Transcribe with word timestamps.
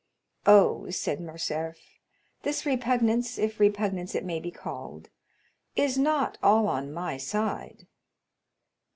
"Oh," 0.47 0.89
said 0.89 1.21
Morcerf, 1.21 1.77
"this 2.41 2.65
repugnance, 2.65 3.37
if 3.37 3.59
repugnance 3.59 4.15
it 4.15 4.25
may 4.25 4.39
be 4.39 4.49
called, 4.49 5.11
is 5.75 5.95
not 5.99 6.39
all 6.41 6.67
on 6.67 6.91
my 6.91 7.17
side." 7.17 7.85